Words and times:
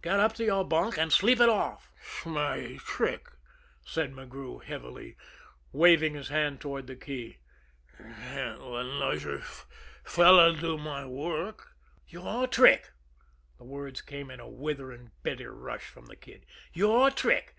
"Get 0.00 0.18
up 0.20 0.32
to 0.36 0.44
your 0.44 0.64
bunk 0.64 0.96
and 0.96 1.12
sleep 1.12 1.38
it 1.38 1.50
off." 1.50 1.90
"S'my 2.22 2.78
trick," 2.82 3.28
said 3.84 4.10
McGrew 4.14 4.64
heavily, 4.64 5.18
waving 5.70 6.14
his 6.14 6.28
hand 6.30 6.62
toward 6.62 6.86
the 6.86 6.96
key. 6.96 7.36
"Can't 7.98 8.62
let 8.62 8.86
nusher 8.86 9.42
fellow 10.02 10.54
do 10.54 10.78
my 10.78 11.04
work." 11.04 11.72
"Your 12.08 12.46
trick!" 12.46 12.92
The 13.58 13.64
words 13.64 14.00
came 14.00 14.30
in 14.30 14.40
a 14.40 14.48
withering, 14.48 15.10
bitter 15.22 15.52
rush 15.54 15.84
from 15.90 16.06
the 16.06 16.16
Kid. 16.16 16.46
"Your 16.72 17.10
trick! 17.10 17.54